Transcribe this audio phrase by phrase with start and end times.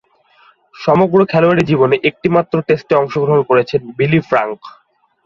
[0.75, 4.59] সমগ্র খেলোয়াড়ী জীবনে একটিমাত্র টেস্টে অংশগ্রহণ করেছেন বিলি ফ্রাঙ্ক।